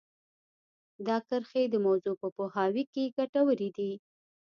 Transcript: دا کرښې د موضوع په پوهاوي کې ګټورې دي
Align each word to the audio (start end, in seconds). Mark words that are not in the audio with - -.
دا 1.07 1.17
کرښې 1.27 1.63
د 1.69 1.75
موضوع 1.85 2.15
په 2.21 2.27
پوهاوي 2.35 2.83
کې 2.93 3.13
ګټورې 3.17 3.69
دي 3.77 3.91